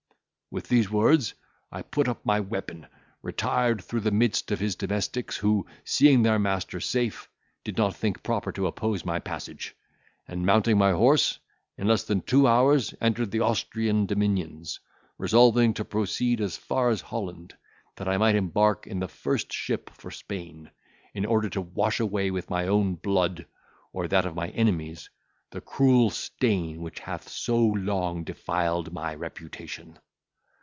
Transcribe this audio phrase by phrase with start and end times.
[0.53, 1.33] "With these words,
[1.71, 2.87] I put up my weapon,
[3.21, 7.29] retired through the midst of his domestics, who, seeing their master safe,
[7.63, 9.73] did not think proper to oppose my passage,
[10.27, 11.39] and, mounting my horse,
[11.77, 14.81] in less than two hours entered the Austrian dominions,
[15.17, 17.55] resolving to proceed as far as Holland,
[17.95, 20.69] that I might embark in the first ship for Spain,
[21.13, 23.45] in order to wash away, with my own blood,
[23.93, 25.09] or that of my enemies,
[25.51, 29.97] the cruel stain which hath so long defiled my reputation.